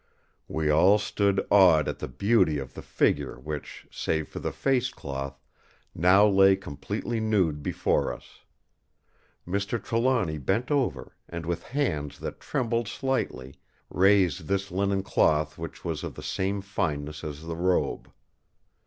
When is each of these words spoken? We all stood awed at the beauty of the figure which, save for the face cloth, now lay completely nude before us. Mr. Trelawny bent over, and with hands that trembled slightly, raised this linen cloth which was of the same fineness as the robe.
We 0.47 0.71
all 0.71 0.97
stood 0.97 1.45
awed 1.51 1.87
at 1.87 1.99
the 1.99 2.07
beauty 2.07 2.57
of 2.57 2.73
the 2.73 2.81
figure 2.81 3.39
which, 3.39 3.85
save 3.91 4.29
for 4.29 4.39
the 4.39 4.51
face 4.51 4.89
cloth, 4.89 5.39
now 5.93 6.25
lay 6.25 6.55
completely 6.55 7.19
nude 7.19 7.61
before 7.61 8.11
us. 8.11 8.39
Mr. 9.47 9.79
Trelawny 9.79 10.39
bent 10.39 10.71
over, 10.71 11.15
and 11.29 11.45
with 11.45 11.61
hands 11.65 12.17
that 12.17 12.39
trembled 12.39 12.87
slightly, 12.87 13.53
raised 13.91 14.47
this 14.47 14.71
linen 14.71 15.03
cloth 15.03 15.59
which 15.59 15.85
was 15.85 16.03
of 16.03 16.15
the 16.15 16.23
same 16.23 16.61
fineness 16.61 17.23
as 17.23 17.43
the 17.45 17.55
robe. 17.55 18.09